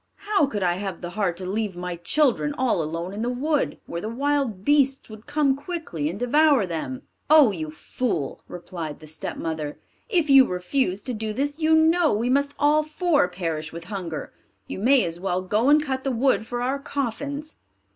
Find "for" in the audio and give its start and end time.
16.47-16.63